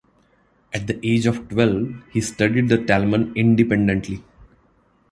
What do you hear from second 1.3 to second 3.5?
twelve, he studied the Talmud